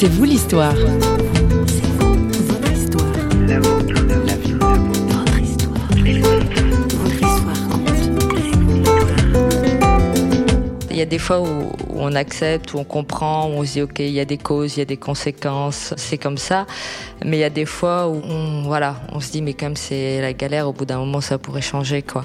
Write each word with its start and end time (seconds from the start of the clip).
C'est 0.00 0.06
vous 0.06 0.22
l'histoire. 0.22 0.76
Il 10.88 10.96
y 10.96 11.00
a 11.00 11.04
des 11.04 11.18
fois 11.18 11.40
où, 11.40 11.72
on 11.90 12.14
accepte, 12.14 12.74
où 12.74 12.78
on 12.78 12.84
comprend, 12.84 13.48
où 13.48 13.54
on 13.54 13.64
se 13.64 13.72
dit 13.72 13.82
ok, 13.82 13.98
il 13.98 14.10
y 14.10 14.20
a 14.20 14.24
des 14.24 14.38
causes, 14.38 14.76
il 14.76 14.78
y 14.78 14.82
a 14.82 14.84
des 14.84 14.96
conséquences, 14.96 15.94
c'est 15.96 16.16
comme 16.16 16.38
ça. 16.38 16.68
Mais 17.24 17.38
il 17.38 17.40
y 17.40 17.44
a 17.44 17.50
des 17.50 17.66
fois 17.66 18.06
où 18.06 18.22
on, 18.24 18.62
voilà, 18.62 19.00
on 19.10 19.18
se 19.18 19.32
dit 19.32 19.42
mais 19.42 19.54
comme 19.54 19.74
c'est 19.74 20.20
la 20.20 20.32
galère, 20.32 20.68
au 20.68 20.72
bout 20.72 20.84
d'un 20.84 20.98
moment 20.98 21.20
ça 21.20 21.38
pourrait 21.38 21.60
changer 21.60 22.02
quoi. 22.02 22.24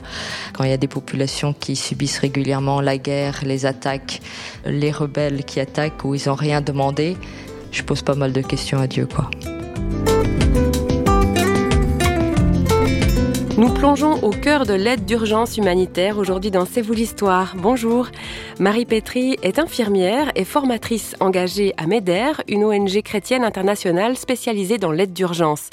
Quand 0.54 0.64
il 0.64 0.70
y 0.70 0.74
a 0.74 0.78
des 0.78 0.88
populations 0.88 1.54
qui 1.54 1.76
subissent 1.76 2.20
régulièrement 2.20 2.82
la 2.82 3.00
guerre, 3.00 3.40
les 3.44 3.66
attaques, 3.66 4.22
les 4.64 4.92
rebelles 4.92 5.44
qui 5.44 5.60
attaquent 5.60 6.06
où 6.06 6.14
ils 6.14 6.28
n'ont 6.28 6.36
rien 6.36 6.62
demandé, 6.62 7.18
je 7.74 7.84
pose 7.84 8.02
pas 8.02 8.16
mal 8.16 8.32
de 8.32 8.42
questions 8.42 8.80
à 8.80 8.88
Dieu 8.88 9.08
quoi. 9.08 9.30
Nous 13.56 13.72
plongeons 13.72 14.16
au 14.24 14.32
cœur 14.32 14.66
de 14.66 14.74
l'aide 14.74 15.06
d'urgence 15.06 15.58
humanitaire 15.58 16.18
aujourd'hui 16.18 16.50
dans 16.50 16.66
C'est 16.66 16.82
vous 16.82 16.94
l'histoire. 16.94 17.54
Bonjour. 17.56 18.08
Marie 18.60 18.86
Pétry 18.86 19.38
est 19.44 19.60
infirmière 19.60 20.32
et 20.36 20.44
formatrice 20.44 21.16
engagée 21.20 21.72
à 21.78 21.86
MEDER, 21.86 22.42
une 22.48 22.64
ONG 22.64 23.02
chrétienne 23.04 23.44
internationale 23.44 24.18
spécialisée 24.18 24.80
dans 24.80 24.92
l'aide 24.92 25.14
d'urgence. 25.14 25.70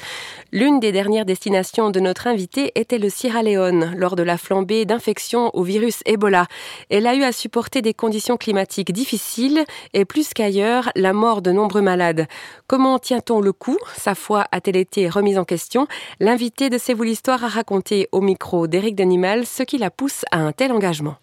L'une 0.53 0.81
des 0.81 0.91
dernières 0.91 1.23
destinations 1.23 1.91
de 1.91 2.01
notre 2.01 2.27
invitée 2.27 2.73
était 2.75 2.97
le 2.97 3.09
Sierra 3.09 3.41
Leone, 3.41 3.93
lors 3.95 4.17
de 4.17 4.23
la 4.23 4.37
flambée 4.37 4.83
d'infection 4.83 5.49
au 5.55 5.63
virus 5.63 6.01
Ebola. 6.05 6.45
Elle 6.89 7.07
a 7.07 7.15
eu 7.15 7.23
à 7.23 7.31
supporter 7.31 7.81
des 7.81 7.93
conditions 7.93 8.35
climatiques 8.35 8.91
difficiles 8.91 9.63
et 9.93 10.03
plus 10.03 10.33
qu'ailleurs, 10.33 10.91
la 10.97 11.13
mort 11.13 11.41
de 11.41 11.53
nombreux 11.53 11.81
malades. 11.81 12.27
Comment 12.67 12.99
tient-on 12.99 13.39
le 13.39 13.53
coup? 13.53 13.77
Sa 13.95 14.13
foi 14.13 14.45
a-t-elle 14.51 14.75
été 14.75 15.07
remise 15.07 15.37
en 15.37 15.45
question? 15.45 15.87
L'invité 16.19 16.69
de 16.69 16.77
C'est 16.77 16.93
vous 16.93 17.03
l'histoire 17.03 17.45
a 17.45 17.47
raconté 17.47 18.09
au 18.11 18.19
micro 18.19 18.67
d'Éric 18.67 18.95
Danimal 18.95 19.45
ce 19.45 19.63
qui 19.63 19.77
la 19.77 19.89
pousse 19.89 20.25
à 20.31 20.39
un 20.39 20.51
tel 20.51 20.73
engagement. 20.73 21.15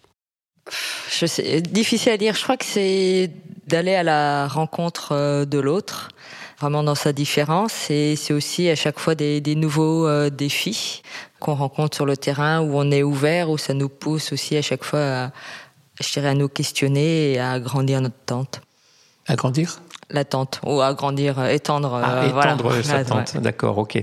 Difficile 1.69 2.11
à 2.13 2.17
dire. 2.17 2.35
Je 2.35 2.43
crois 2.43 2.57
que 2.57 2.65
c'est 2.65 3.29
d'aller 3.67 3.93
à 3.93 4.03
la 4.03 4.47
rencontre 4.47 5.11
euh, 5.11 5.45
de 5.45 5.59
l'autre 5.59 6.09
vraiment 6.59 6.83
dans 6.83 6.95
sa 6.95 7.13
différence. 7.13 7.89
Et 7.89 8.15
c'est 8.15 8.33
aussi 8.33 8.69
à 8.69 8.75
chaque 8.75 8.99
fois 8.99 9.15
des, 9.15 9.41
des 9.41 9.55
nouveaux 9.55 10.07
euh, 10.07 10.29
défis 10.29 11.01
qu'on 11.39 11.55
rencontre 11.55 11.95
sur 11.95 12.05
le 12.05 12.17
terrain 12.17 12.61
où 12.61 12.77
on 12.77 12.91
est 12.91 13.03
ouvert, 13.03 13.49
où 13.49 13.57
ça 13.57 13.73
nous 13.73 13.89
pousse 13.89 14.33
aussi 14.33 14.57
à 14.57 14.61
chaque 14.61 14.83
fois 14.83 14.99
à, 14.99 15.31
je 16.01 16.11
dirais, 16.11 16.29
à 16.29 16.33
nous 16.33 16.49
questionner 16.49 17.33
et 17.33 17.39
à 17.39 17.51
agrandir 17.51 18.01
notre 18.01 18.19
tente. 18.25 18.61
Agrandir 19.27 19.79
la 20.11 20.25
tente 20.25 20.59
ou 20.65 20.81
agrandir, 20.81 21.39
euh, 21.39 21.49
étendre. 21.49 21.99
Ah, 22.03 22.23
euh, 22.23 22.27
étendre 22.29 22.73
sa 22.83 23.03
tente, 23.03 23.37
d'accord, 23.37 23.77
ok. 23.77 24.01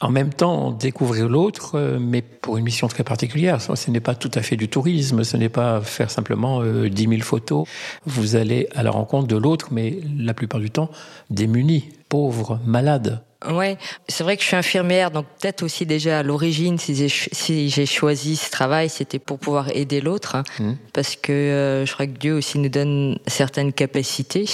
En 0.00 0.10
même 0.10 0.32
temps, 0.32 0.70
découvrir 0.70 1.28
l'autre, 1.28 1.78
mais 2.00 2.22
pour 2.22 2.56
une 2.56 2.64
mission 2.64 2.88
très 2.88 3.04
particulière. 3.04 3.60
Ce 3.60 3.90
n'est 3.90 4.00
pas 4.00 4.14
tout 4.14 4.30
à 4.34 4.42
fait 4.42 4.56
du 4.56 4.68
tourisme, 4.68 5.24
ce 5.24 5.36
n'est 5.36 5.48
pas 5.48 5.80
faire 5.80 6.10
simplement 6.10 6.60
euh, 6.62 6.88
10 6.88 7.08
000 7.08 7.22
photos. 7.22 7.66
Vous 8.06 8.36
allez 8.36 8.68
à 8.74 8.82
la 8.82 8.90
rencontre 8.90 9.28
de 9.28 9.36
l'autre, 9.36 9.68
mais 9.70 9.98
la 10.18 10.34
plupart 10.34 10.60
du 10.60 10.70
temps 10.70 10.90
démuni, 11.30 11.88
pauvre, 12.08 12.58
malade. 12.66 13.22
Ouais, 13.50 13.78
c'est 14.08 14.22
vrai 14.22 14.36
que 14.36 14.42
je 14.42 14.48
suis 14.48 14.56
infirmière, 14.56 15.10
donc 15.10 15.26
peut-être 15.40 15.62
aussi 15.62 15.86
déjà 15.86 16.20
à 16.20 16.22
l'origine, 16.22 16.78
si 16.78 17.68
j'ai 17.68 17.86
choisi 17.86 18.36
ce 18.36 18.50
travail, 18.50 18.88
c'était 18.88 19.18
pour 19.18 19.38
pouvoir 19.38 19.68
aider 19.74 20.00
l'autre, 20.00 20.36
hein. 20.36 20.44
mmh. 20.58 20.72
parce 20.92 21.16
que 21.16 21.32
euh, 21.32 21.86
je 21.86 21.92
crois 21.92 22.06
que 22.06 22.18
Dieu 22.18 22.34
aussi 22.34 22.58
nous 22.58 22.68
donne 22.68 23.18
certaines 23.26 23.72
capacités. 23.72 24.48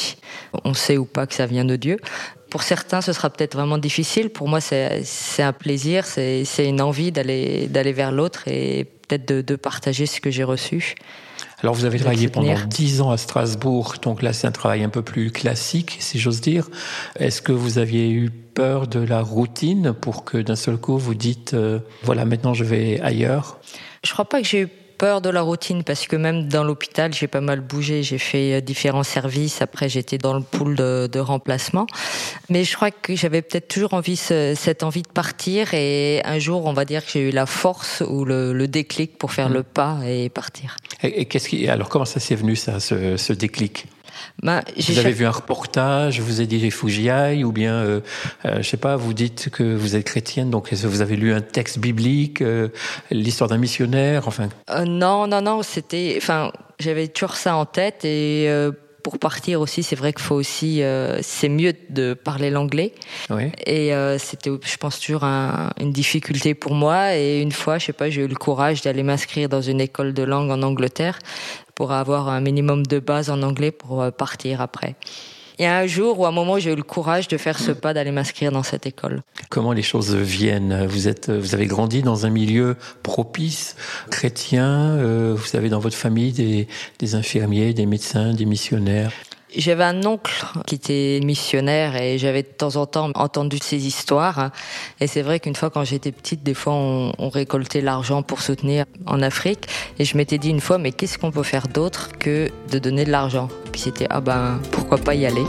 On 0.65 0.75
sait 0.75 0.97
ou 0.97 1.05
pas 1.05 1.27
que 1.27 1.35
ça 1.35 1.47
vient 1.47 1.65
de 1.65 1.77
Dieu. 1.77 1.99
Pour 2.51 2.63
certains, 2.63 3.03
ce 3.03 3.13
sera 3.13 3.29
peut-être 3.29 3.55
vraiment 3.55 3.79
difficile. 3.79 4.31
Pour 4.31 4.49
moi, 4.49 4.61
c'est 4.61 5.43
un 5.43 5.53
plaisir, 5.53 6.07
c'est 6.07 6.47
une 6.59 6.81
envie 6.81 7.13
d'aller 7.13 7.67
d'aller 7.67 7.93
vers 7.93 8.11
l'autre 8.11 8.49
et 8.49 8.87
peut-être 9.07 9.29
de, 9.29 9.43
de 9.43 9.57
partager 9.57 10.07
ce 10.07 10.21
que 10.21 10.31
j'ai 10.31 10.45
reçu. 10.45 10.95
Alors 11.61 11.75
vous 11.75 11.85
avez 11.85 11.99
travaillé 11.99 12.29
pendant 12.29 12.55
dix 12.67 13.01
ans 13.01 13.11
à 13.11 13.17
Strasbourg, 13.17 13.97
donc 14.01 14.23
là 14.23 14.33
c'est 14.33 14.47
un 14.47 14.53
travail 14.53 14.85
un 14.85 14.89
peu 14.89 15.03
plus 15.03 15.33
classique, 15.33 15.97
si 15.99 16.19
j'ose 16.19 16.41
dire. 16.41 16.69
Est-ce 17.19 17.43
que 17.43 17.51
vous 17.51 17.79
aviez 17.79 18.11
eu 18.11 18.31
peur 18.31 18.87
de 18.87 19.01
la 19.01 19.23
routine 19.23 19.93
pour 19.93 20.25
que 20.25 20.39
d'un 20.39 20.55
seul 20.55 20.77
coup 20.77 20.99
vous 20.99 21.15
dites 21.15 21.55
euh, 21.55 21.81
voilà 22.05 22.25
maintenant 22.25 22.55
je 22.55 22.63
vais 22.63 23.01
ailleurs? 23.01 23.59
Je 24.05 24.13
crois 24.13 24.25
pas 24.25 24.41
que 24.41 24.47
j'ai 24.47 24.63
eu 24.63 24.69
peur 24.99 25.21
de 25.21 25.31
la 25.31 25.43
routine 25.43 25.85
parce 25.85 26.07
que 26.07 26.17
même 26.17 26.49
dans 26.49 26.65
l'hôpital, 26.65 27.15
j'ai 27.15 27.29
pas 27.29 27.41
mal 27.41 27.61
bougé. 27.61 28.03
J'ai 28.03 28.19
fait 28.19 28.55
euh, 28.55 28.61
différents 28.61 29.05
services. 29.05 29.63
Après, 29.63 29.89
j'étais 29.89 30.19
dans 30.19 30.35
le 30.35 30.43
pool 30.43 30.75
de, 30.75 31.09
de, 31.11 31.21
remplacement. 31.21 31.87
Mais 32.51 32.65
je 32.65 32.75
crois 32.75 32.91
que 32.91 33.15
j'avais 33.15 33.43
peut-être 33.43 33.69
toujours 33.69 33.95
envie, 33.95 34.17
cette 34.17 34.83
envie 34.83 35.03
de 35.03 35.09
partir. 35.09 35.73
Et 35.73 36.21
un 36.25 36.39
jour, 36.39 36.67
on 36.67 36.73
va 36.73 36.85
dire 36.85 37.05
que 37.05 37.13
j'ai 37.13 37.29
eu 37.29 37.31
la 37.31 37.47
force 37.47 38.03
ou 38.07 38.25
le, 38.25 38.53
le 38.53 38.69
déclic 38.69 39.17
pour 39.17 39.33
faire 39.33 39.49
mmh. 39.49 39.55
le 39.55 39.63
pas 39.63 39.99
et 40.07 40.29
partir. 40.29 40.77
Et, 41.03 41.23
et 41.23 41.25
qu'est-ce 41.27 41.49
qui, 41.49 41.69
alors 41.69 41.89
comment 41.89 42.05
ça 42.05 42.21
s'est 42.21 42.35
venu 42.35 42.57
ça, 42.57 42.81
ce, 42.81 43.17
ce 43.17 43.33
déclic? 43.33 43.87
Vous 44.43 44.99
avez 44.99 45.13
vu 45.13 45.27
un 45.27 45.31
reportage, 45.31 46.21
vous 46.21 46.41
avez 46.41 46.47
dit 46.47 46.59
il 46.59 46.71
faut 46.71 46.89
ou 46.89 47.53
bien, 47.53 47.75
euh, 47.75 48.01
euh, 48.45 48.63
je 48.63 48.69
sais 48.69 48.77
pas, 48.77 48.97
vous 48.97 49.13
dites 49.13 49.51
que 49.51 49.63
vous 49.63 49.97
êtes 49.97 50.05
chrétienne, 50.05 50.51
donc 50.51 50.73
vous 50.73 51.01
avez 51.01 51.17
lu 51.17 51.33
un 51.33 51.41
texte 51.41 51.79
biblique, 51.79 52.43
euh, 52.43 52.69
l'histoire 53.11 53.49
d'un 53.49 53.59
missionnaire, 53.59 54.27
enfin. 54.27 54.49
Euh, 54.71 54.85
non, 54.85 55.27
non, 55.27 55.43
non, 55.43 55.63
c'était, 55.63 56.15
enfin, 56.17 56.53
j'avais 56.79 57.09
toujours 57.09 57.37
ça 57.37 57.57
en 57.57 57.67
tête 57.67 58.05
et 58.05 58.47
euh, 58.49 58.73
pour 59.09 59.19
partir 59.19 59.63
aussi, 59.63 59.83
c'est 59.83 59.97
vrai 59.97 60.13
qu'il 60.13 60.23
faut 60.23 60.35
aussi, 60.35 60.83
euh, 60.83 61.19
c'est 61.23 61.49
mieux 61.49 61.73
de 61.89 62.13
parler 62.13 62.51
l'anglais. 62.51 62.93
Oui. 63.31 63.45
Et 63.65 63.95
euh, 63.95 64.19
c'était, 64.19 64.51
je 64.51 64.77
pense, 64.77 65.01
toujours 65.01 65.25
un, 65.25 65.71
une 65.81 65.93
difficulté 65.93 66.53
pour 66.53 66.75
moi. 66.75 67.17
Et 67.17 67.41
une 67.41 67.53
fois, 67.53 67.79
je 67.79 67.87
sais 67.87 67.95
pas, 67.95 68.11
j'ai 68.11 68.25
eu 68.25 68.27
le 68.27 68.35
courage 68.35 68.83
d'aller 68.83 69.03
m'inscrire 69.03 69.49
dans 69.49 69.63
une 69.63 69.81
école 69.81 70.13
de 70.13 70.23
langue 70.23 70.51
en 70.51 70.61
Angleterre 70.61 71.19
pour 71.75 71.93
avoir 71.93 72.29
un 72.29 72.43
minimum 72.43 72.87
de 72.87 72.99
base 72.99 73.31
en 73.31 73.41
anglais 73.43 73.71
pour 73.71 74.03
euh, 74.03 74.11
partir 74.11 74.61
après. 74.61 74.95
Il 75.59 75.65
y 75.65 75.67
a 75.67 75.77
un 75.77 75.87
jour 75.87 76.21
ou 76.21 76.27
un 76.27 76.31
moment, 76.31 76.59
j'ai 76.59 76.73
eu 76.73 76.77
le 76.77 76.85
courage 76.85 77.27
de 77.27 77.37
faire 77.37 77.59
ce 77.59 77.73
pas, 77.73 77.93
d'aller 77.93 78.13
m'inscrire 78.13 78.53
dans 78.53 78.63
cette 78.63 78.87
école. 78.87 79.23
Comment 79.49 79.73
les 79.73 79.83
choses 79.83 80.15
viennent? 80.15 80.87
Vous 80.87 81.09
êtes, 81.09 81.31
vous 81.31 81.55
avez 81.55 81.67
grandi 81.67 82.03
dans 82.03 82.27
un 82.27 82.31
milieu 82.31 82.77
propice, 83.03 83.75
chrétien. 84.11 84.69
Euh, 84.69 85.35
vous 85.37 85.57
avez 85.57 85.69
dans 85.69 85.81
votre 85.81 85.97
famille 85.97 86.31
des, 86.31 86.69
des 87.01 87.15
infirmiers, 87.17 87.75
des 87.75 87.87
médecins, 87.87 88.35
des 88.35 88.45
missionnaires. 88.45 89.11
J'avais 89.57 89.85
un 89.85 90.05
oncle 90.05 90.45
qui 90.67 90.75
était 90.75 91.21
missionnaire 91.25 91.97
et 91.97 92.19
j'avais 92.19 92.43
de 92.43 92.49
temps 92.49 92.77
en 92.77 92.87
temps 92.87 93.11
entendu 93.15 93.59
ces 93.63 93.87
histoires. 93.87 94.51
Et 95.01 95.07
c'est 95.07 95.23
vrai 95.23 95.41
qu'une 95.41 95.57
fois, 95.57 95.71
quand 95.71 95.85
j'étais 95.85 96.13
petite, 96.13 96.43
des 96.43 96.55
fois, 96.55 96.75
on, 96.75 97.13
on 97.19 97.29
récoltait 97.29 97.81
l'argent 97.81 98.23
pour 98.23 98.43
soutenir 98.43 98.85
en 99.07 99.23
Afrique. 99.23 99.67
Et 99.99 100.05
je 100.05 100.17
m'étais 100.17 100.39
dit 100.39 100.51
une 100.51 100.61
fois, 100.61 100.79
mais 100.79 100.93
qu'est-ce 100.93 101.19
qu'on 101.19 101.31
peut 101.31 101.43
faire 101.43 101.69
d'autre 101.69 102.11
que 102.19 102.51
de 102.71 102.79
donner 102.79 103.05
de 103.05 103.11
l'argent? 103.11 103.49
Puis 103.73 103.83
c'était, 103.83 104.07
ah 104.11 104.21
ben, 104.21 104.61
pourquoi 104.71 104.99
pas 104.99 105.15
y 105.15 105.25
aller? 105.25 105.45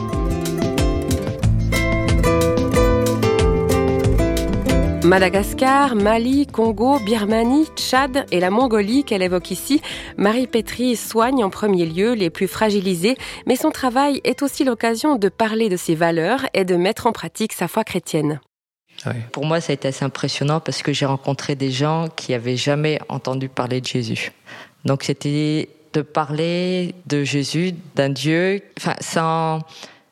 Madagascar, 5.09 5.95
Mali, 5.95 6.45
Congo, 6.45 6.99
Birmanie, 6.99 7.65
Tchad 7.75 8.27
et 8.31 8.39
la 8.39 8.51
Mongolie 8.51 9.03
qu'elle 9.03 9.23
évoque 9.23 9.49
ici, 9.49 9.81
Marie 10.17 10.45
Pétry 10.45 10.95
soigne 10.95 11.43
en 11.43 11.49
premier 11.49 11.87
lieu 11.87 12.13
les 12.13 12.29
plus 12.29 12.47
fragilisés, 12.47 13.17
mais 13.47 13.55
son 13.55 13.71
travail 13.71 14.21
est 14.23 14.43
aussi 14.43 14.63
l'occasion 14.63 15.15
de 15.15 15.27
parler 15.27 15.67
de 15.67 15.77
ses 15.77 15.95
valeurs 15.95 16.45
et 16.53 16.63
de 16.63 16.75
mettre 16.75 17.07
en 17.07 17.11
pratique 17.11 17.53
sa 17.53 17.67
foi 17.67 17.83
chrétienne. 17.83 18.39
Oui. 19.07 19.13
Pour 19.31 19.45
moi, 19.45 19.59
ça 19.61 19.71
a 19.71 19.73
été 19.73 19.87
assez 19.87 20.05
impressionnant 20.05 20.59
parce 20.59 20.83
que 20.83 20.93
j'ai 20.93 21.07
rencontré 21.07 21.55
des 21.55 21.71
gens 21.71 22.07
qui 22.15 22.35
avaient 22.35 22.55
jamais 22.55 22.99
entendu 23.09 23.49
parler 23.49 23.81
de 23.81 23.87
Jésus. 23.87 24.31
Donc 24.85 25.01
c'était 25.01 25.69
de 25.93 26.03
parler 26.03 26.93
de 27.07 27.23
Jésus, 27.23 27.73
d'un 27.95 28.09
Dieu, 28.09 28.61
enfin 28.77 28.93
sans, 28.99 29.61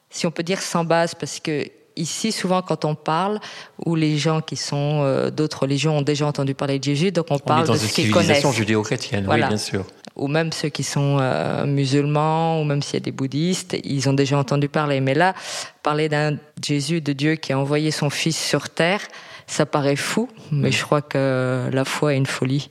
si 0.09 0.25
on 0.25 0.31
peut 0.31 0.41
dire 0.41 0.59
sans 0.59 0.85
base, 0.85 1.13
parce 1.13 1.39
que 1.39 1.67
ici, 1.97 2.31
souvent, 2.31 2.61
quand 2.61 2.85
on 2.85 2.95
parle, 2.95 3.39
où 3.85 3.95
les 3.95 4.17
gens 4.17 4.41
qui 4.41 4.55
sont 4.55 5.01
euh, 5.03 5.29
d'autres 5.29 5.63
religions 5.63 5.97
ont 5.97 6.01
déjà 6.01 6.25
entendu 6.25 6.53
parler 6.53 6.79
de 6.79 6.83
Jésus, 6.83 7.11
donc 7.11 7.27
on, 7.29 7.35
on 7.35 7.39
parle 7.39 7.63
est 7.63 7.67
dans 7.67 7.73
de 7.73 7.79
une 7.79 7.87
ce 7.87 7.93
qu'ils 7.93 8.11
connaissent. 8.11 8.49
judéo-chrétienne, 8.51 9.25
Voilà. 9.25 9.45
oui, 9.45 9.49
bien 9.49 9.57
sûr. 9.57 9.83
Ou 10.15 10.27
même 10.27 10.51
ceux 10.51 10.69
qui 10.69 10.83
sont 10.83 11.17
euh, 11.19 11.65
musulmans, 11.65 12.59
ou 12.59 12.63
même 12.63 12.81
s'il 12.81 12.95
y 12.95 12.97
a 12.97 13.01
des 13.01 13.11
bouddhistes, 13.11 13.77
ils 13.83 14.09
ont 14.09 14.13
déjà 14.13 14.37
entendu 14.37 14.67
parler. 14.67 14.99
Mais 14.99 15.13
là, 15.13 15.35
parler 15.83 16.09
d'un 16.09 16.37
Jésus, 16.65 17.01
de 17.01 17.13
Dieu 17.13 17.35
qui 17.35 17.53
a 17.53 17.59
envoyé 17.59 17.91
son 17.91 18.09
Fils 18.09 18.35
sur 18.37 18.69
terre, 18.69 19.01
ça 19.45 19.65
paraît 19.65 19.95
fou, 19.95 20.27
mais 20.51 20.71
je 20.71 20.83
crois 20.83 21.01
que 21.01 21.69
la 21.71 21.85
foi 21.85 22.13
est 22.13 22.17
une 22.17 22.25
folie. 22.25 22.69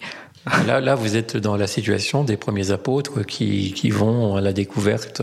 Là, 0.66 0.81
là, 0.81 0.94
vous 0.94 1.16
êtes 1.16 1.37
dans 1.37 1.56
la 1.56 1.66
situation 1.66 2.22
des 2.22 2.37
premiers 2.37 2.70
apôtres 2.70 3.25
qui, 3.25 3.72
qui 3.72 3.90
vont 3.90 4.37
à 4.37 4.40
la 4.40 4.52
découverte 4.52 5.22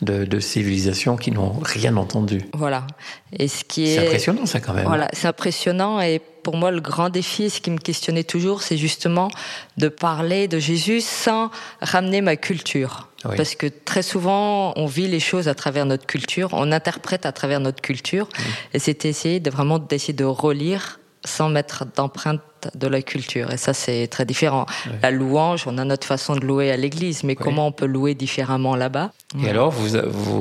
de, 0.00 0.24
de 0.24 0.40
civilisations 0.40 1.16
qui 1.16 1.32
n'ont 1.32 1.54
rien 1.60 1.96
entendu. 1.96 2.42
Voilà. 2.54 2.86
Et 3.32 3.48
ce 3.48 3.64
qui 3.64 3.88
est, 3.88 3.96
C'est 3.96 4.06
impressionnant, 4.06 4.46
ça, 4.46 4.60
quand 4.60 4.72
même. 4.72 4.86
Voilà, 4.86 5.08
c'est 5.12 5.26
impressionnant 5.26 6.00
et 6.00 6.20
pour 6.42 6.56
moi, 6.56 6.70
le 6.70 6.80
grand 6.80 7.10
défi, 7.10 7.50
ce 7.50 7.60
qui 7.60 7.70
me 7.70 7.78
questionnait 7.78 8.24
toujours, 8.24 8.62
c'est 8.62 8.76
justement 8.76 9.28
de 9.76 9.88
parler 9.88 10.48
de 10.48 10.58
Jésus 10.58 11.00
sans 11.00 11.50
ramener 11.80 12.20
ma 12.20 12.36
culture. 12.36 13.08
Parce 13.22 13.54
que 13.54 13.66
très 13.66 14.02
souvent, 14.02 14.72
on 14.76 14.86
vit 14.86 15.06
les 15.06 15.20
choses 15.20 15.46
à 15.46 15.54
travers 15.54 15.84
notre 15.84 16.06
culture, 16.06 16.48
on 16.52 16.72
interprète 16.72 17.26
à 17.26 17.32
travers 17.32 17.60
notre 17.60 17.82
culture, 17.82 18.26
mmh. 18.26 18.42
et 18.74 18.78
c'est 18.78 19.04
essayer 19.04 19.40
de 19.40 19.50
vraiment 19.50 19.78
d'essayer 19.78 20.14
de 20.14 20.24
relire 20.24 20.99
sans 21.24 21.48
mettre 21.48 21.84
d'empreinte 21.96 22.40
de 22.74 22.86
la 22.86 23.02
culture. 23.02 23.50
Et 23.52 23.56
ça, 23.56 23.72
c'est 23.72 24.06
très 24.06 24.24
différent. 24.24 24.66
La 25.02 25.10
louange, 25.10 25.64
on 25.66 25.78
a 25.78 25.84
notre 25.84 26.06
façon 26.06 26.34
de 26.34 26.44
louer 26.44 26.70
à 26.70 26.76
l'église, 26.76 27.24
mais 27.24 27.34
comment 27.34 27.66
on 27.66 27.72
peut 27.72 27.86
louer 27.86 28.14
différemment 28.14 28.76
là-bas? 28.76 29.12
Et 29.42 29.48
alors, 29.48 29.70
vous, 29.70 29.98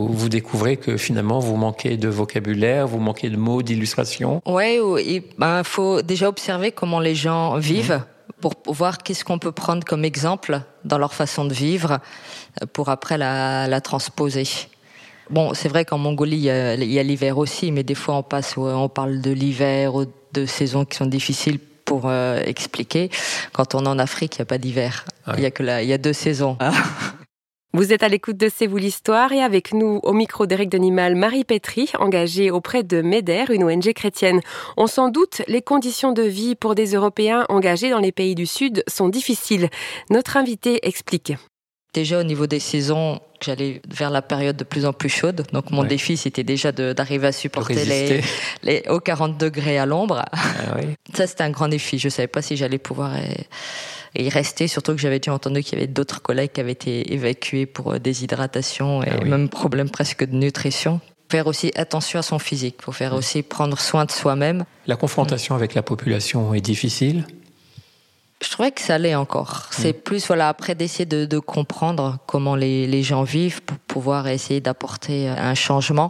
vous, 0.08 0.30
découvrez 0.30 0.78
que 0.78 0.98
finalement, 0.98 1.40
vous 1.40 1.56
manquez 1.56 1.98
de 1.98 2.10
vocabulaire, 2.10 2.88
vous 2.88 3.00
manquez 3.00 3.30
de 3.30 3.38
mots, 3.38 3.62
d'illustration? 3.62 4.42
Oui, 4.46 4.80
il 5.06 5.24
ben, 5.38 5.64
faut 5.64 6.02
déjà 6.02 6.28
observer 6.28 6.72
comment 6.72 7.00
les 7.00 7.16
gens 7.16 7.58
vivent. 7.58 8.02
pour 8.42 8.54
voir 8.68 9.00
qu'est-ce 9.00 9.26
qu'on 9.26 9.40
peut 9.40 9.52
prendre 9.52 9.84
comme 9.84 10.06
exemple 10.06 10.62
dans 10.86 10.98
leur 10.98 11.14
façon 11.14 11.46
de 11.46 11.54
vivre 11.54 12.00
pour 12.74 12.90
après 12.90 13.18
la, 13.18 13.68
la 13.68 13.82
transposer. 13.82 14.48
Bon, 15.30 15.54
c'est 15.54 15.70
vrai 15.70 15.86
qu'en 15.86 15.98
Mongolie, 15.98 16.38
il 16.38 16.44
y 16.92 17.00
a 17.00 17.04
l'hiver 17.04 17.38
aussi, 17.38 17.72
mais 17.72 17.84
des 17.84 17.96
fois 17.96 18.16
on 18.16 18.24
passe, 18.24 18.58
on 18.58 18.90
parle 18.90 19.22
de 19.22 19.30
l'hiver, 19.30 19.94
de 20.34 20.46
saisons 20.46 20.86
qui 20.86 20.98
sont 20.98 21.06
difficiles 21.06 21.60
pour 21.86 22.04
euh, 22.06 22.40
expliquer. 22.46 23.10
Quand 23.52 23.76
on 23.76 23.86
est 23.86 23.90
en 23.90 24.00
Afrique, 24.00 24.36
il 24.36 24.42
n'y 24.42 24.44
a 24.44 24.46
pas 24.46 24.58
d'hiver. 24.58 25.06
Il 25.38 25.42
y 25.42 25.46
a 25.46 25.52
que 25.52 25.64
il 25.64 25.88
y 25.88 25.94
a 25.94 25.98
deux 25.98 26.14
saisons. 26.14 26.58
Vous 27.72 27.94
êtes 27.94 28.02
à 28.02 28.08
l'écoute 28.08 28.38
de 28.38 28.50
C'est 28.50 28.66
vous 28.66 28.78
l'histoire 28.78 29.32
et 29.32 29.44
avec 29.44 29.74
nous 29.74 30.00
au 30.02 30.12
micro 30.12 30.48
d'Éric 30.48 30.70
Denimal, 30.70 31.14
Marie 31.14 31.44
Pétry, 31.44 31.92
engagée 32.00 32.50
auprès 32.50 32.82
de 32.82 33.04
MEDER, 33.04 33.46
une 33.52 33.64
ONG 33.64 33.94
chrétienne. 33.94 34.42
On 34.76 34.88
s'en 34.88 35.10
doute, 35.10 35.44
les 35.48 35.62
conditions 35.62 36.12
de 36.12 36.24
vie 36.24 36.56
pour 36.56 36.74
des 36.74 36.96
Européens 36.96 37.46
engagés 37.48 37.92
dans 37.92 38.00
les 38.00 38.12
pays 38.12 38.34
du 38.34 38.48
Sud 38.48 38.84
sont 38.88 39.08
difficiles. 39.08 39.70
Notre 40.10 40.36
invité 40.36 40.80
explique. 40.82 41.34
Déjà 41.94 42.20
au 42.20 42.24
niveau 42.24 42.46
des 42.46 42.60
saisons, 42.60 43.20
j'allais 43.42 43.82
vers 43.90 44.12
la 44.12 44.22
période 44.22 44.56
de 44.56 44.64
plus 44.64 44.86
en 44.86 44.94
plus 44.94 45.10
chaude. 45.10 45.44
Donc 45.54 45.72
mon 45.72 45.84
défi, 45.84 46.18
c'était 46.18 46.44
déjà 46.44 46.72
d'arriver 46.72 47.28
à 47.28 47.32
supporter 47.32 47.86
les, 47.86 48.22
les 48.64 48.84
aux 48.90 49.00
40 49.00 49.38
degrés 49.38 49.80
à 49.80 49.86
l'ombre. 49.86 50.24
Ah 50.32 50.78
Ça, 51.16 51.26
c'était 51.26 51.44
un 51.44 51.50
grand 51.50 51.68
défi. 51.68 51.98
Je 51.98 52.10
savais 52.10 52.28
pas 52.28 52.44
si 52.44 52.56
j'allais 52.58 52.78
pouvoir 52.78 53.16
y 54.16 54.30
rester, 54.30 54.68
surtout 54.68 54.94
que 54.94 55.02
j'avais 55.02 55.20
déjà 55.20 55.34
entendu 55.34 55.64
qu'il 55.64 55.74
y 55.74 55.82
avait 55.82 55.88
d'autres 55.88 56.22
collègues 56.22 56.52
qui 56.52 56.62
avaient 56.62 56.72
été 56.72 57.14
évacués 57.14 57.66
pour 57.66 57.94
euh, 57.94 58.00
déshydratation 58.00 59.04
et 59.04 59.10
ah 59.12 59.24
même 59.24 59.50
problème 59.50 59.90
presque 59.90 60.26
de 60.26 60.36
nutrition. 60.36 61.00
Faire 61.32 61.46
aussi 61.46 61.72
attention 61.76 62.20
à 62.20 62.24
son 62.24 62.40
physique, 62.40 62.78
faut 62.82 62.92
faire 62.92 63.14
aussi 63.14 63.44
prendre 63.44 63.80
soin 63.80 64.06
de 64.06 64.12
soi-même. 64.12 64.66
La 64.88 64.96
confrontation 64.96 65.54
avec 65.54 65.76
la 65.76 65.84
population 65.84 66.56
est 66.56 66.62
difficile 66.62 67.26
je 68.42 68.50
trouvais 68.50 68.72
que 68.72 68.82
ça 68.82 68.96
allait 68.96 69.16
encore. 69.16 69.68
C'est 69.72 69.98
mm. 69.98 70.02
plus 70.02 70.28
voilà 70.28 70.50
après 70.50 70.76
d'essayer 70.76 71.06
de, 71.06 71.26
de, 71.26 71.40
comprendre 71.40 72.20
comment 72.26 72.56
les, 72.56 72.88
les 72.88 73.04
gens 73.04 73.24
vivent 73.24 73.62
pour 73.62 73.78
pouvoir 73.80 74.28
essayer 74.28 74.62
d'apporter 74.62 75.28
un 75.28 75.56
changement 75.56 76.10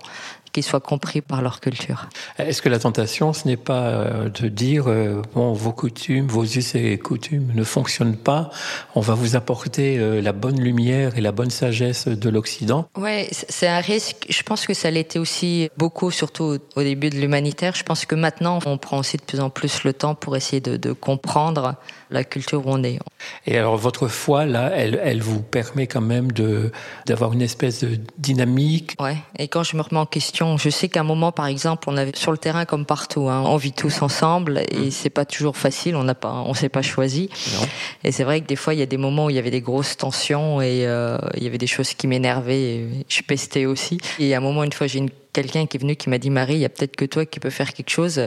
qu'ils 0.52 0.64
soient 0.64 0.80
compris 0.80 1.22
par 1.22 1.42
leur 1.42 1.60
culture. 1.60 2.10
Est-ce 2.38 2.62
que 2.62 2.70
la 2.70 2.80
tentation, 2.80 3.34
ce 3.34 3.48
n'est 3.48 3.58
pas 3.58 3.88
euh, 3.88 4.30
de 4.30 4.48
dire 4.48 4.86
euh, 4.88 5.22
bon, 5.34 5.54
vos 5.54 5.72
coutumes, 5.72 6.28
vos 6.28 6.44
us 6.44 6.76
et 6.76 6.98
coutumes 6.98 7.52
ne 7.54 7.64
fonctionnent 7.64 8.18
pas, 8.18 8.50
on 8.96 9.02
va 9.02 9.14
vous 9.14 9.36
apporter 9.36 9.98
euh, 9.98 10.22
la 10.22 10.34
bonne 10.34 10.60
lumière 10.60 11.18
et 11.18 11.22
la 11.22 11.32
bonne 11.32 11.50
sagesse 11.52 12.08
de 12.08 12.30
l'Occident? 12.30 12.88
Oui, 12.98 13.28
c'est 13.32 13.68
un 13.68 13.80
risque. 13.80 14.26
Je 14.30 14.44
pense 14.44 14.66
que 14.66 14.74
ça 14.74 14.90
l'était 14.92 15.20
aussi 15.20 15.70
beaucoup, 15.78 16.12
surtout 16.12 16.58
au 16.76 16.84
début 16.84 17.10
de 17.10 17.18
l'humanitaire. 17.18 17.76
Je 17.76 17.84
pense 17.84 18.06
que 18.06 18.16
maintenant, 18.16 18.60
on 18.66 18.78
prend 18.78 19.00
aussi 19.00 19.18
de 19.18 19.24
plus 19.24 19.40
en 19.40 19.50
plus 19.50 19.84
le 19.84 19.94
temps 19.94 20.16
pour 20.16 20.36
essayer 20.36 20.62
de, 20.62 20.78
de 20.78 20.92
comprendre 20.94 21.76
la 22.10 22.24
culture 22.24 22.66
où 22.66 22.70
on 22.72 22.84
est. 22.84 23.00
Et 23.46 23.58
alors, 23.58 23.78
votre 23.78 24.08
foi, 24.08 24.46
là, 24.46 24.72
elle, 24.74 25.00
elle 25.04 25.22
vous 25.22 25.42
permet 25.42 25.86
quand 25.86 26.02
même 26.02 26.30
d'avoir 27.06 27.34
une 27.34 27.42
espèce 27.42 27.84
de 27.84 28.00
dynamique? 28.18 28.96
Ouais. 29.00 29.18
Et 29.38 29.48
quand 29.48 29.64
je 29.64 29.78
me 29.78 29.82
remets 29.82 30.00
en 30.00 30.06
question 30.06 30.39
je 30.58 30.70
sais 30.70 30.90
qu'à 30.90 31.02
un 31.02 31.04
moment, 31.04 31.32
par 31.32 31.48
exemple, 31.48 31.90
on 31.90 31.98
avait 31.98 32.12
sur 32.16 32.32
le 32.32 32.38
terrain 32.38 32.66
comme 32.66 32.86
partout, 32.86 33.30
hein, 33.30 33.44
on 33.46 33.58
vit 33.58 33.74
tous 33.74 34.02
ensemble 34.02 34.64
et 34.72 34.88
mm. 34.88 34.92
c'est 34.92 35.10
pas 35.10 35.26
toujours 35.26 35.58
facile. 35.58 35.96
On 35.96 36.04
n'a 36.04 36.16
pas, 36.16 36.44
on 36.46 36.54
s'est 36.54 36.70
pas 36.70 36.82
choisi. 36.82 37.30
Et 38.04 38.12
c'est 38.12 38.24
vrai 38.24 38.42
que 38.42 38.48
des 38.48 38.56
fois, 38.56 38.74
il 38.74 38.80
y 38.80 38.84
a 38.84 38.88
des 38.88 38.98
moments 38.98 39.26
où 39.26 39.30
il 39.30 39.36
y 39.36 39.40
avait 39.40 39.52
des 39.52 39.62
grosses 39.62 39.98
tensions 39.98 40.62
et 40.62 40.86
euh, 40.86 41.18
il 41.36 41.44
y 41.44 41.48
avait 41.48 41.58
des 41.58 41.68
choses 41.68 41.94
qui 41.94 42.08
m'énervaient. 42.08 42.86
Je 43.08 43.22
pestais 43.22 43.66
aussi. 43.66 44.00
Et 44.20 44.34
à 44.34 44.38
un 44.38 44.42
moment, 44.42 44.64
une 44.64 44.74
fois, 44.74 44.88
j'ai 44.88 45.00
une 45.00 45.10
quelqu'un 45.34 45.66
qui 45.66 45.78
est 45.78 45.80
venu 45.80 45.96
qui 45.96 46.10
m'a 46.10 46.18
dit 46.18 46.30
Marie, 46.30 46.56
il 46.56 46.60
y 46.60 46.66
a 46.66 46.70
peut-être 46.70 46.96
que 46.96 47.06
toi 47.06 47.26
qui 47.26 47.40
peux 47.40 47.50
faire 47.50 47.74
quelque 47.74 47.90
chose. 47.90 48.22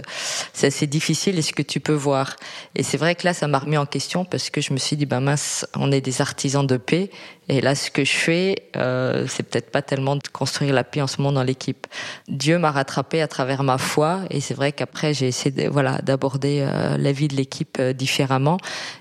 C'est 0.52 0.68
assez 0.68 0.86
difficile. 0.86 1.38
Est-ce 1.38 1.52
que 1.52 1.62
tu 1.62 1.80
peux 1.80 1.92
voir? 1.92 2.36
Et 2.74 2.82
c'est 2.82 2.96
vrai 2.96 3.14
que 3.14 3.26
là, 3.26 3.34
ça 3.34 3.48
m'a 3.48 3.58
remis 3.58 3.76
en 3.76 3.86
question 3.86 4.24
parce 4.24 4.50
que 4.50 4.60
je 4.60 4.72
me 4.72 4.78
suis 4.78 4.96
dit 4.96 5.06
ben 5.06 5.20
mince, 5.20 5.66
on 5.74 5.92
est 5.92 6.00
des 6.00 6.20
artisans 6.20 6.66
de 6.66 6.76
paix. 6.76 7.10
Et 7.48 7.60
là, 7.60 7.74
ce 7.74 7.90
que 7.90 8.04
je 8.04 8.12
fais, 8.12 8.68
euh, 8.76 9.26
c'est 9.28 9.42
peut-être 9.42 9.70
pas 9.70 9.82
tellement 9.82 10.14
de 10.16 10.22
construire 10.32 10.72
la 10.72 10.84
paix 10.84 11.02
en 11.02 11.08
ce 11.08 11.20
moment 11.20 11.32
dans 11.32 11.42
l'équipe. 11.42 11.86
Dieu 12.28 12.58
m'a 12.58 12.70
rattrapé 12.70 13.20
à 13.20 13.26
travers 13.26 13.64
ma 13.64 13.78
foi, 13.78 14.20
et 14.30 14.40
c'est 14.40 14.54
vrai 14.54 14.70
qu'après 14.72 15.12
j'ai 15.12 15.26
essayé, 15.26 15.68
voilà, 15.68 15.98
d'aborder 16.02 16.60
euh, 16.60 16.96
la 16.96 17.12
vie 17.12 17.26
de 17.26 17.34
l'équipe 17.34 17.78
euh, 17.80 17.92
différemment, 17.92 18.58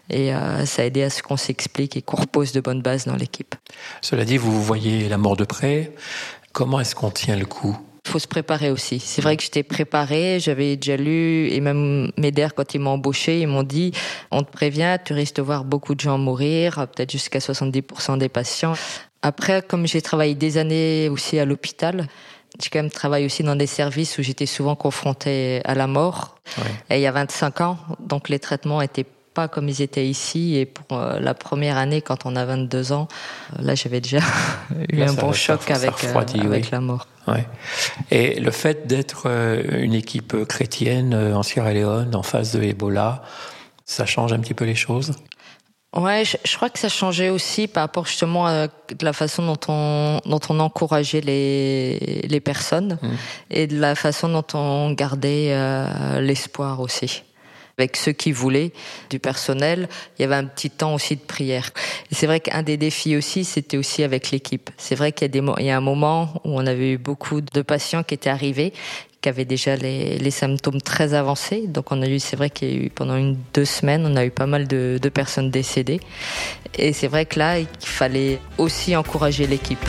et 0.09 0.33
euh, 0.33 0.65
ça 0.65 0.81
a 0.81 0.85
aidé 0.85 1.03
à 1.03 1.11
ce 1.11 1.21
qu'on 1.21 1.37
s'explique 1.37 1.95
et 1.95 2.01
qu'on 2.01 2.17
repose 2.17 2.51
de 2.51 2.61
bonnes 2.61 2.81
bases 2.81 3.05
dans 3.05 3.15
l'équipe. 3.15 3.53
Cela 4.01 4.25
dit, 4.25 4.37
vous 4.37 4.61
voyez 4.63 5.07
la 5.07 5.17
mort 5.17 5.37
de 5.37 5.45
près. 5.45 5.91
Comment 6.51 6.79
est-ce 6.79 6.95
qu'on 6.95 7.11
tient 7.11 7.35
le 7.35 7.45
coup? 7.45 7.77
Faut 8.05 8.19
se 8.19 8.27
préparer 8.27 8.71
aussi. 8.71 8.99
C'est 8.99 9.21
vrai 9.21 9.37
que 9.37 9.43
j'étais 9.43 9.63
préparée, 9.63 10.39
j'avais 10.39 10.75
déjà 10.75 10.97
lu, 10.97 11.49
et 11.49 11.61
même 11.61 12.11
MEDER, 12.17 12.49
quand 12.55 12.73
ils 12.73 12.79
m'ont 12.79 12.91
embauché, 12.91 13.39
ils 13.41 13.47
m'ont 13.47 13.63
dit, 13.63 13.91
on 14.31 14.41
te 14.41 14.51
prévient, 14.51 14.97
tu 15.03 15.13
risques 15.13 15.35
de 15.35 15.41
voir 15.41 15.63
beaucoup 15.63 15.95
de 15.95 15.99
gens 15.99 16.17
mourir, 16.17 16.87
peut-être 16.93 17.11
jusqu'à 17.11 17.39
70% 17.39 18.17
des 18.17 18.29
patients. 18.29 18.73
Après, 19.21 19.61
comme 19.61 19.85
j'ai 19.85 20.01
travaillé 20.01 20.33
des 20.33 20.57
années 20.57 21.09
aussi 21.09 21.37
à 21.37 21.45
l'hôpital, 21.45 22.07
j'ai 22.59 22.69
quand 22.69 22.79
même 22.79 22.91
travaillé 22.91 23.25
aussi 23.25 23.43
dans 23.43 23.55
des 23.55 23.67
services 23.67 24.17
où 24.17 24.23
j'étais 24.23 24.45
souvent 24.45 24.75
confrontée 24.75 25.61
à 25.63 25.75
la 25.75 25.87
mort. 25.87 26.35
Et 26.89 26.95
il 26.95 27.01
y 27.01 27.07
a 27.07 27.11
25 27.11 27.61
ans, 27.61 27.77
donc 27.99 28.29
les 28.29 28.39
traitements 28.39 28.81
étaient 28.81 29.05
pas 29.33 29.47
comme 29.47 29.69
ils 29.69 29.81
étaient 29.81 30.07
ici. 30.07 30.55
Et 30.57 30.65
pour 30.65 30.97
euh, 30.97 31.19
la 31.19 31.33
première 31.33 31.77
année, 31.77 32.01
quand 32.01 32.25
on 32.25 32.35
a 32.35 32.45
22 32.45 32.91
ans, 32.91 33.07
euh, 33.53 33.63
là, 33.63 33.75
j'avais 33.75 34.01
déjà 34.01 34.19
eu 34.91 35.01
un 35.01 35.13
bon 35.13 35.33
choc 35.33 35.69
avec, 35.71 36.03
euh, 36.03 36.13
avec 36.15 36.71
la 36.71 36.81
mort. 36.81 37.07
Ouais. 37.27 37.45
Et 38.09 38.39
le 38.39 38.51
fait 38.51 38.87
d'être 38.87 39.27
une 39.27 39.93
équipe 39.93 40.45
chrétienne 40.45 41.13
en 41.13 41.43
Sierra 41.43 41.71
Leone, 41.73 42.15
en 42.15 42.23
face 42.23 42.53
de 42.53 42.63
Ebola, 42.63 43.21
ça 43.85 44.05
change 44.05 44.33
un 44.33 44.39
petit 44.39 44.55
peu 44.55 44.65
les 44.65 44.75
choses? 44.75 45.13
Ouais, 45.95 46.23
je, 46.23 46.55
crois 46.55 46.69
que 46.69 46.79
ça 46.79 46.87
changeait 46.87 47.29
aussi 47.29 47.67
par 47.67 47.83
rapport 47.83 48.07
justement 48.07 48.47
à 48.47 48.67
la 49.01 49.13
façon 49.13 49.45
dont 49.45 49.59
on 49.67 50.21
dont 50.25 50.39
on 50.47 50.61
encourageait 50.61 51.19
les 51.19 52.25
les 52.29 52.39
personnes 52.39 52.97
mmh. 53.01 53.07
et 53.49 53.67
de 53.67 53.77
la 53.77 53.95
façon 53.95 54.29
dont 54.29 54.45
on 54.53 54.91
gardait 54.93 55.53
l'espoir 56.21 56.79
aussi 56.79 57.23
avec 57.77 57.97
ceux 57.97 58.11
qui 58.11 58.31
voulaient, 58.31 58.71
du 59.09 59.19
personnel. 59.19 59.89
Il 60.17 60.21
y 60.21 60.25
avait 60.25 60.35
un 60.35 60.45
petit 60.45 60.69
temps 60.69 60.93
aussi 60.93 61.15
de 61.15 61.21
prière. 61.21 61.71
C'est 62.11 62.27
vrai 62.27 62.39
qu'un 62.39 62.63
des 62.63 62.77
défis 62.77 63.15
aussi, 63.15 63.43
c'était 63.43 63.77
aussi 63.77 64.03
avec 64.03 64.31
l'équipe. 64.31 64.69
C'est 64.77 64.95
vrai 64.95 65.11
qu'il 65.11 65.33
y 65.33 65.69
a 65.69 65.77
un 65.77 65.81
moment 65.81 66.41
où 66.43 66.57
on 66.59 66.65
avait 66.65 66.93
eu 66.93 66.97
beaucoup 66.97 67.41
de 67.41 67.61
patients 67.61 68.03
qui 68.03 68.13
étaient 68.13 68.29
arrivés, 68.29 68.73
qui 69.21 69.29
avaient 69.29 69.45
déjà 69.45 69.75
les, 69.75 70.31
symptômes 70.31 70.81
très 70.81 71.13
avancés. 71.13 71.67
Donc 71.67 71.91
on 71.91 72.01
a 72.01 72.07
eu, 72.07 72.19
c'est 72.19 72.35
vrai 72.35 72.49
qu'il 72.49 72.69
y 72.69 72.71
a 72.71 72.85
eu 72.85 72.89
pendant 72.89 73.15
une 73.15 73.37
deux 73.53 73.65
semaines, 73.65 74.05
on 74.05 74.15
a 74.15 74.25
eu 74.25 74.31
pas 74.31 74.47
mal 74.47 74.67
de 74.67 75.09
personnes 75.09 75.51
décédées. 75.51 75.99
Et 76.77 76.93
c'est 76.93 77.07
vrai 77.07 77.25
que 77.25 77.39
là, 77.39 77.59
il 77.59 77.67
fallait 77.79 78.39
aussi 78.57 78.95
encourager 78.95 79.47
l'équipe. 79.47 79.85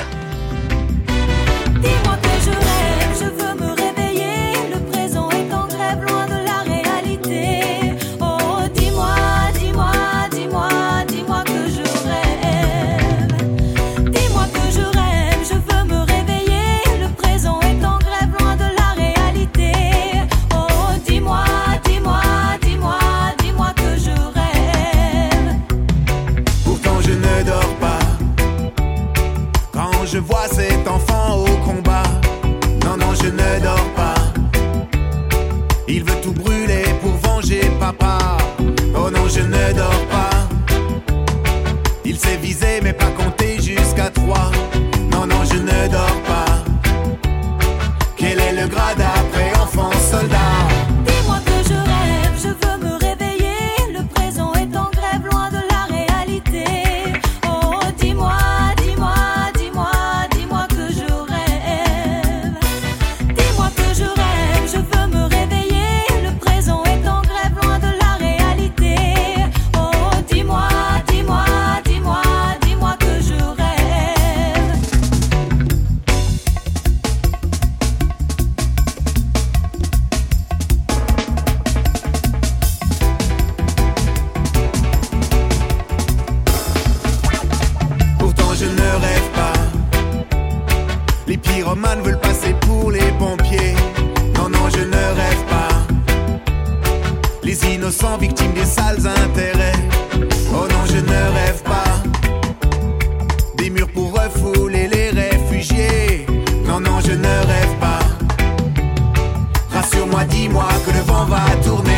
Dis-moi 110.24 110.68
que 110.84 110.90
le 110.92 111.00
vent 111.00 111.24
va 111.24 111.44
tourner. 111.64 111.91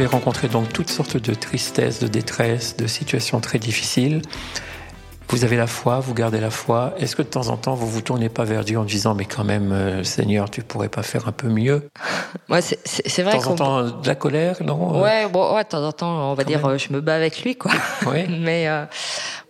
Avez 0.00 0.08
rencontré 0.08 0.48
donc 0.48 0.72
toutes 0.72 0.88
sortes 0.88 1.18
de 1.18 1.34
tristesses, 1.34 2.00
de 2.00 2.08
détresse, 2.08 2.74
de 2.74 2.86
situations 2.86 3.38
très 3.38 3.58
difficiles. 3.58 4.22
Vous 5.30 5.44
avez 5.44 5.56
la 5.56 5.68
foi, 5.68 6.00
vous 6.00 6.12
gardez 6.12 6.40
la 6.40 6.50
foi. 6.50 6.92
Est-ce 6.98 7.14
que 7.14 7.22
de 7.22 7.28
temps 7.28 7.48
en 7.48 7.56
temps, 7.56 7.74
vous 7.74 7.88
vous 7.88 8.00
tournez 8.00 8.28
pas 8.28 8.42
vers 8.42 8.64
Dieu 8.64 8.78
en 8.78 8.84
disant, 8.84 9.14
mais 9.14 9.26
quand 9.26 9.44
même, 9.44 9.70
euh, 9.70 10.02
Seigneur, 10.02 10.50
tu 10.50 10.62
pourrais 10.62 10.88
pas 10.88 11.04
faire 11.04 11.28
un 11.28 11.32
peu 11.32 11.48
mieux? 11.48 11.88
Ouais, 12.48 12.60
c'est 12.62 13.22
vrai. 13.22 13.38
De 13.38 13.42
temps 13.42 13.50
en 13.50 13.54
temps, 13.54 13.82
de 13.82 14.06
la 14.06 14.14
colère, 14.16 14.56
non 14.62 15.00
Ouais, 15.00 15.28
bon, 15.28 15.54
ouais, 15.54 15.62
de 15.62 15.68
temps 15.68 15.84
en 15.84 15.92
temps, 15.92 16.30
on 16.30 16.34
va 16.34 16.42
dire, 16.42 16.64
euh, 16.66 16.78
je 16.78 16.92
me 16.92 17.00
bats 17.00 17.14
avec 17.14 17.42
lui, 17.42 17.56
quoi. 17.56 17.70
Oui. 18.06 18.26
mais 18.40 18.68
euh, 18.68 18.86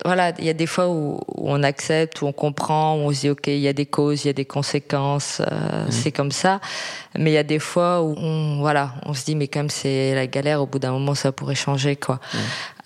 voilà, 0.04 0.32
il 0.38 0.44
y 0.44 0.49
a 0.49 0.54
des 0.54 0.66
fois 0.66 0.88
où, 0.88 1.20
on 1.37 1.62
accepte, 1.62 2.22
où 2.22 2.26
on 2.26 2.32
comprend, 2.32 2.96
où 2.96 3.08
on 3.08 3.12
se 3.12 3.20
dit 3.20 3.30
ok, 3.30 3.46
il 3.46 3.58
y 3.58 3.68
a 3.68 3.72
des 3.72 3.87
causes, 3.87 4.25
il 4.25 4.28
y 4.28 4.30
a 4.30 4.34
des 4.34 4.44
conséquences, 4.44 5.40
euh, 5.40 5.84
mhm. 5.84 5.90
c'est 5.90 6.12
comme 6.12 6.32
ça. 6.32 6.60
Mais 7.18 7.30
il 7.30 7.34
y 7.34 7.38
a 7.38 7.42
des 7.42 7.58
fois 7.58 8.02
où 8.02 8.14
on, 8.16 8.60
voilà, 8.60 8.92
on 9.04 9.14
se 9.14 9.25
dit 9.25 9.34
mais 9.34 9.49
quand 9.49 9.60
même 9.60 9.70
c'est 9.70 10.14
la 10.14 10.26
galère. 10.26 10.62
Au 10.62 10.66
bout 10.66 10.78
d'un 10.78 10.92
moment, 10.92 11.14
ça 11.14 11.32
pourrait 11.32 11.54
changer 11.54 11.96
quoi. 11.96 12.20
Mhm. 12.32 12.40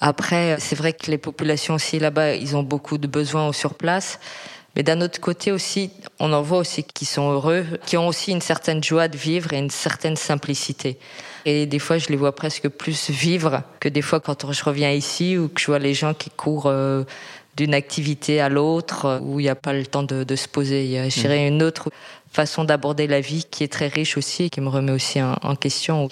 Après, 0.07 0.57
c'est 0.59 0.77
vrai 0.77 0.93
que 0.93 1.11
les 1.11 1.17
populations 1.17 1.77
aussi 1.77 1.99
là-bas, 1.99 2.35
ils 2.35 2.59
ont 2.59 2.63
beaucoup 2.63 2.99
de 2.99 3.07
besoins 3.07 3.51
sur 3.55 3.73
place. 3.73 4.21
Mais 4.77 4.83
d'un 4.83 5.01
autre 5.01 5.19
côté 5.19 5.51
aussi, 5.51 5.93
on 6.21 6.31
en 6.35 6.43
voit 6.43 6.59
aussi 6.59 6.85
qui 6.85 7.07
sont 7.07 7.31
heureux, 7.31 7.65
qui 7.87 7.97
ont 7.97 8.07
aussi 8.07 8.31
une 8.31 8.43
certaine 8.43 8.85
joie 8.85 9.09
de 9.09 9.17
vivre 9.17 9.55
et 9.55 9.59
une 9.59 9.71
certaine 9.71 10.17
simplicité. 10.17 10.99
Et 11.47 11.65
des 11.65 11.79
fois, 11.79 11.97
je 11.97 12.09
les 12.11 12.17
vois 12.17 12.35
presque 12.35 12.69
plus 12.69 13.09
vivre 13.09 13.63
que 13.81 13.89
des 13.89 14.03
fois 14.03 14.21
quand 14.21 14.53
je 14.53 14.65
reviens 14.65 14.91
ici 14.91 15.39
ou 15.39 15.49
que 15.49 15.59
je 15.59 15.67
vois 15.69 15.79
les 15.79 15.95
gens 15.95 16.13
qui 16.13 16.29
courent 16.29 16.67
euh, 16.67 17.05
d'une 17.57 17.75
activité 17.75 18.41
à 18.41 18.49
l'autre, 18.49 19.07
euh, 19.07 19.21
où 19.21 19.41
il 19.41 19.45
n'y 19.45 19.49
a 19.49 19.55
pas 19.55 19.73
le 19.73 19.87
temps 19.87 20.03
de, 20.03 20.25
de 20.25 20.37
se 20.37 20.49
poser. 20.49 20.85
Il 20.85 20.91
y 20.91 20.99
a, 20.99 21.09
je 21.09 21.21
dirais, 21.21 21.47
une 21.47 21.63
autre 21.63 21.91
façon 22.33 22.65
d'aborder 22.65 23.07
la 23.07 23.21
vie 23.21 23.45
qui 23.49 23.63
est 23.63 23.73
très 23.73 23.87
riche 23.89 24.17
aussi 24.17 24.45
et 24.45 24.51
qui 24.51 24.61
me 24.61 24.69
remet 24.69 24.93
aussi 24.93 25.23
en, 25.23 25.37
en 25.43 25.55
question. 25.55 26.09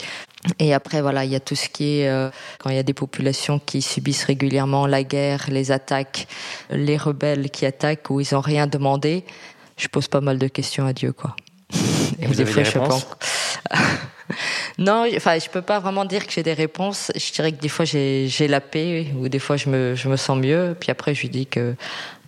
Et 0.58 0.74
après, 0.74 1.02
voilà, 1.02 1.24
il 1.24 1.30
y 1.30 1.36
a 1.36 1.40
tout 1.40 1.54
ce 1.54 1.68
qui 1.68 2.00
est 2.00 2.08
euh, 2.08 2.30
quand 2.58 2.70
il 2.70 2.76
y 2.76 2.78
a 2.78 2.82
des 2.82 2.94
populations 2.94 3.58
qui 3.58 3.82
subissent 3.82 4.24
régulièrement 4.24 4.86
la 4.86 5.04
guerre, 5.04 5.46
les 5.48 5.70
attaques, 5.70 6.26
les 6.70 6.96
rebelles 6.96 7.50
qui 7.50 7.66
attaquent 7.66 8.10
où 8.10 8.20
ils 8.20 8.28
n'ont 8.32 8.40
rien 8.40 8.66
demandé. 8.66 9.24
Je 9.76 9.88
pose 9.88 10.08
pas 10.08 10.20
mal 10.20 10.38
de 10.38 10.48
questions 10.48 10.86
à 10.86 10.92
Dieu, 10.92 11.12
quoi. 11.12 11.36
Et, 12.20 12.26
vous 12.26 12.40
avez 12.40 12.52
des 12.52 12.62
réponses? 12.62 13.06
Non, 14.78 15.06
enfin, 15.16 15.38
je 15.38 15.48
peux 15.48 15.62
pas 15.62 15.78
vraiment 15.80 16.04
dire 16.04 16.26
que 16.26 16.32
j'ai 16.32 16.42
des 16.42 16.54
réponses. 16.54 17.12
Je 17.14 17.32
dirais 17.32 17.52
que 17.52 17.60
des 17.60 17.68
fois 17.68 17.84
j'ai 17.84 18.48
la 18.48 18.60
paix 18.60 19.08
ou 19.18 19.28
des 19.28 19.38
fois 19.38 19.56
je 19.56 19.68
me, 19.68 19.94
je 19.94 20.08
me 20.08 20.16
sens 20.16 20.38
mieux. 20.38 20.76
Puis 20.78 20.90
après, 20.90 21.14
je 21.14 21.22
lui 21.22 21.28
dis 21.28 21.46
que 21.46 21.74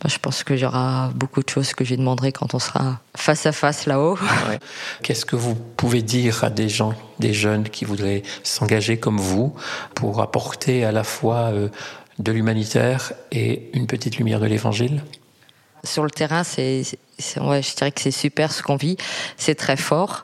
ben, 0.02 0.08
je 0.08 0.18
pense 0.18 0.44
qu'il 0.44 0.58
y 0.58 0.64
aura 0.64 1.10
beaucoup 1.14 1.42
de 1.42 1.48
choses 1.48 1.72
que 1.72 1.84
je 1.84 1.90
lui 1.90 1.96
demanderai 1.96 2.32
quand 2.32 2.54
on 2.54 2.58
sera 2.58 3.00
face 3.16 3.46
à 3.46 3.52
face 3.52 3.86
là-haut. 3.86 4.18
Qu'est-ce 5.02 5.24
que 5.24 5.36
vous 5.36 5.54
pouvez 5.54 6.02
dire 6.02 6.44
à 6.44 6.50
des 6.50 6.68
gens, 6.68 6.94
des 7.18 7.32
jeunes 7.32 7.68
qui 7.68 7.84
voudraient 7.84 8.22
s'engager 8.42 8.98
comme 8.98 9.18
vous 9.18 9.54
pour 9.94 10.20
apporter 10.20 10.84
à 10.84 10.92
la 10.92 11.04
fois 11.04 11.52
euh, 11.52 11.68
de 12.18 12.32
l'humanitaire 12.32 13.12
et 13.32 13.70
une 13.72 13.86
petite 13.86 14.18
lumière 14.18 14.40
de 14.40 14.46
l'évangile? 14.46 15.02
Sur 15.84 16.04
le 16.04 16.10
terrain, 16.10 16.44
c'est, 16.44 16.82
ouais, 17.40 17.62
je 17.62 17.74
dirais 17.74 17.92
que 17.92 18.00
c'est 18.00 18.10
super 18.10 18.52
ce 18.52 18.62
qu'on 18.62 18.76
vit. 18.76 18.96
C'est 19.36 19.54
très 19.54 19.76
fort. 19.76 20.22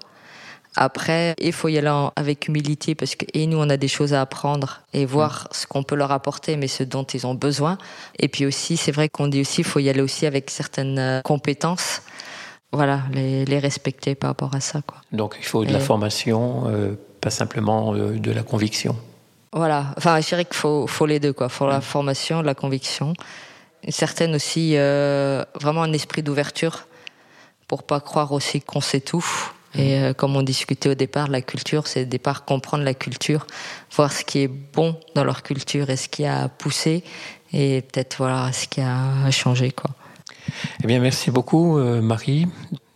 Après, 0.76 1.34
il 1.38 1.52
faut 1.52 1.68
y 1.68 1.78
aller 1.78 1.92
avec 2.16 2.46
humilité 2.48 2.94
parce 2.94 3.16
que 3.16 3.26
et 3.34 3.46
nous, 3.46 3.58
on 3.58 3.68
a 3.70 3.76
des 3.76 3.88
choses 3.88 4.14
à 4.14 4.20
apprendre 4.20 4.82
et 4.92 5.04
voir 5.04 5.48
mm. 5.50 5.54
ce 5.54 5.66
qu'on 5.66 5.82
peut 5.82 5.96
leur 5.96 6.12
apporter, 6.12 6.56
mais 6.56 6.68
ce 6.68 6.84
dont 6.84 7.02
ils 7.02 7.26
ont 7.26 7.34
besoin. 7.34 7.76
Et 8.18 8.28
puis 8.28 8.46
aussi, 8.46 8.76
c'est 8.76 8.92
vrai 8.92 9.08
qu'on 9.08 9.26
dit 9.26 9.40
aussi, 9.40 9.62
il 9.62 9.64
faut 9.64 9.80
y 9.80 9.88
aller 9.88 10.00
aussi 10.00 10.26
avec 10.26 10.50
certaines 10.50 10.98
euh, 10.98 11.22
compétences. 11.22 12.02
Voilà, 12.72 13.02
les, 13.12 13.44
les 13.44 13.58
respecter 13.58 14.14
par 14.14 14.30
rapport 14.30 14.54
à 14.54 14.60
ça. 14.60 14.80
Quoi. 14.86 14.98
Donc, 15.10 15.34
il 15.40 15.44
faut 15.44 15.64
de 15.64 15.72
la 15.72 15.80
formation, 15.80 16.68
euh, 16.68 16.92
pas 17.20 17.30
simplement 17.30 17.94
euh, 17.94 18.16
de 18.16 18.30
la 18.30 18.44
conviction. 18.44 18.96
Voilà, 19.52 19.86
enfin, 19.96 20.20
je 20.20 20.28
dirais 20.28 20.44
qu'il 20.44 20.54
faut, 20.54 20.86
faut 20.86 21.06
les 21.06 21.18
deux, 21.18 21.32
quoi. 21.32 21.48
Il 21.48 21.52
faut 21.52 21.66
la 21.66 21.78
mm. 21.78 21.82
formation, 21.82 22.42
la 22.42 22.54
conviction. 22.54 23.14
Une 23.82 23.90
certaine 23.90 24.36
aussi, 24.36 24.76
vraiment 24.76 25.82
un 25.82 25.92
esprit 25.94 26.22
d'ouverture 26.22 26.86
pour 27.66 27.82
pas 27.82 27.98
croire 27.98 28.30
aussi 28.32 28.60
qu'on 28.60 28.82
sait 28.82 29.00
tout 29.00 29.24
et 29.74 30.00
euh, 30.00 30.12
comme 30.12 30.36
on 30.36 30.42
discutait 30.42 30.88
au 30.88 30.94
départ, 30.94 31.28
la 31.28 31.42
culture, 31.42 31.86
c'est 31.86 32.02
au 32.02 32.06
départ 32.06 32.44
comprendre 32.44 32.84
la 32.84 32.94
culture, 32.94 33.46
voir 33.94 34.12
ce 34.12 34.24
qui 34.24 34.40
est 34.40 34.48
bon 34.48 34.98
dans 35.14 35.24
leur 35.24 35.42
culture 35.42 35.90
et 35.90 35.96
ce 35.96 36.08
qui 36.08 36.26
a 36.26 36.48
poussé, 36.48 37.04
et 37.52 37.82
peut-être 37.82 38.16
voilà 38.18 38.52
ce 38.52 38.66
qui 38.66 38.80
a 38.80 39.30
changé. 39.30 39.70
Quoi. 39.70 39.90
Eh 40.82 40.86
bien, 40.86 40.98
merci 40.98 41.30
beaucoup, 41.30 41.78
euh, 41.78 42.00
Marie, 42.00 42.46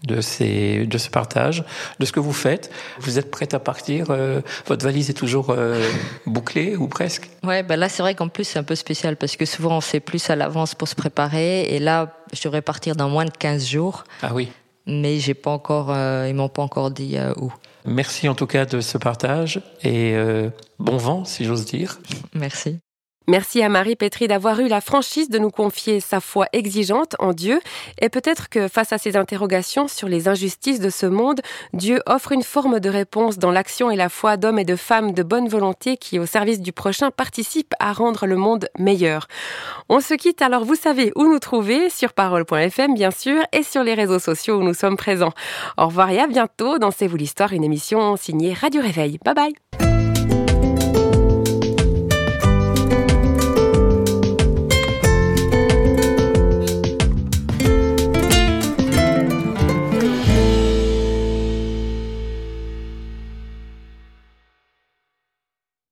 de, 0.03 0.21
ces, 0.21 0.87
de 0.87 0.99
ce 0.99 1.09
partage, 1.11 1.65
de 2.01 2.05
ce 2.05 2.11
que 2.11 2.19
vous 2.19 2.33
faites. 2.33 2.73
Vous 2.99 3.19
êtes 3.21 3.31
prête 3.31 3.55
à 3.55 3.61
partir 3.61 4.07
euh, 4.11 4.41
Votre 4.67 4.85
valise 4.85 5.11
est 5.11 5.15
toujours 5.15 5.55
bouclée 6.27 6.75
ou 6.77 6.89
presque? 6.89 7.31
Ouais, 7.45 7.63
ben 7.63 7.77
là, 7.77 7.89
c'est 7.89 8.03
vrai 8.03 8.17
qu'en 8.17 8.29
plus, 8.29 8.45
c'est 8.45 8.59
un 8.59 8.65
peu 8.65 8.75
spécial 8.75 9.17
parce 9.17 9.37
que 9.37 9.45
souvent, 9.45 9.77
on 9.77 9.81
fait 9.81 10.01
plus 10.01 10.29
à 10.29 10.35
l'avance 10.35 10.75
pour 10.75 10.89
se 10.89 10.97
préparer. 10.97 11.73
Et 11.73 11.79
là, 11.79 12.17
je 12.33 12.43
devrais 12.43 12.63
partir 12.63 12.97
dans 12.97 13.09
moins 13.09 13.27
de 13.27 13.31
15 13.31 13.65
jours. 13.65 14.03
Ah 14.21 14.35
oui 14.35 14.51
mais 14.87 15.19
j'ai 15.19 15.35
pas 15.35 15.51
encore, 15.51 15.91
euh, 15.91 16.29
ils 16.29 16.35
m'ont 16.35 16.49
pas 16.49 16.63
encore 16.63 16.91
dit 16.91 17.17
euh, 17.17 17.33
où. 17.37 17.53
Merci 17.85 18.29
en 18.29 18.35
tout 18.35 18.47
cas 18.47 18.65
de 18.65 18.81
ce 18.81 18.99
partage 18.99 19.61
et 19.83 20.15
euh, 20.15 20.51
bon 20.79 20.97
vent, 20.97 21.25
si 21.25 21.45
j'ose 21.45 21.65
dire. 21.65 21.99
Merci. 22.35 22.79
Merci 23.27 23.63
à 23.63 23.71
Marie 23.71 23.97
Pétry 23.97 24.29
d'avoir 24.29 24.61
eu 24.61 24.69
la 24.69 24.83
franchise 24.83 25.31
de 25.31 25.39
nous 25.39 25.51
confier 25.51 26.01
sa 26.01 26.21
foi 26.21 26.47
exigeante 26.53 27.17
en 27.19 27.33
Dieu. 27.33 27.61
Et 28.01 28.11
peut-être 28.11 28.51
que 28.51 28.69
face 28.69 28.93
à 28.93 28.99
ces 28.99 29.17
interrogations 29.17 29.89
sur 29.89 30.09
les 30.09 30.29
injustices 30.29 30.79
de 30.79 30.91
ce 30.91 31.07
monde, 31.07 31.41
Dieu 31.73 32.01
offre 32.07 32.33
une 32.33 32.43
forme 32.43 32.81
de 32.81 32.91
réponse 32.91 33.39
dans 33.39 33.51
l'action 33.51 33.91
et 33.91 33.97
la 33.97 34.11
foi 34.11 34.37
d'hommes 34.37 34.59
et 34.59 34.65
de 34.65 34.77
femmes 34.77 35.13
de 35.13 35.23
bonne 35.23 35.49
volonté 35.49 35.97
qui, 35.97 36.19
au 36.19 36.27
service 36.27 36.61
du 36.61 36.73
prochain, 36.73 37.11
participent 37.11 37.75
à 37.81 37.93
rendre 37.93 38.27
le 38.27 38.37
monde 38.37 38.69
meilleur. 38.79 39.27
On 39.89 40.01
se 40.01 40.15
quitte 40.15 40.43
alors, 40.43 40.65
vous 40.65 40.75
savez 40.75 41.13
où 41.17 41.25
nous 41.25 41.39
trouver, 41.39 41.89
sur 41.89 42.13
parole.fm 42.13 42.95
bien 42.95 43.11
sûr, 43.11 43.43
et 43.53 43.63
sur 43.63 43.85
les 43.85 43.95
réseaux 43.95 44.19
sociaux 44.19 44.57
où 44.57 44.63
nous 44.63 44.75
sommes 44.75 44.97
présents. 44.97 45.33
Au 45.79 45.87
revoir 45.87 46.11
et 46.11 46.21
à 46.21 46.27
bientôt 46.27 46.79
dans 46.79 46.91
C'est 46.91 47.07
vous 47.07 47.17
l'histoire, 47.17 47.53
une 47.53 47.65
émission 47.65 48.17
signée 48.17 48.53
Radio 48.53 48.83
Réveil. 48.83 49.19
Bye 49.25 49.35
bye 49.35 49.84